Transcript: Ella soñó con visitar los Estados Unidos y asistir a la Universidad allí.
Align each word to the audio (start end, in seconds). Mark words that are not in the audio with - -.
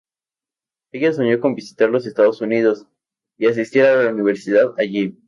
Ella 0.91 1.13
soñó 1.13 1.39
con 1.39 1.53
visitar 1.53 1.87
los 1.91 2.07
Estados 2.07 2.41
Unidos 2.41 2.87
y 3.37 3.45
asistir 3.45 3.83
a 3.83 4.03
la 4.05 4.09
Universidad 4.11 4.73
allí. 4.79 5.15